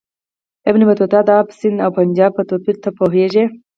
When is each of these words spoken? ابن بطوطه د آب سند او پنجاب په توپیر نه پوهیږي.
ابن 0.69 0.81
بطوطه 0.89 1.19
د 1.27 1.29
آب 1.39 1.47
سند 1.59 1.77
او 1.85 1.89
پنجاب 1.97 2.31
په 2.35 2.43
توپیر 2.49 2.75
نه 2.83 2.89
پوهیږي. 2.97 3.43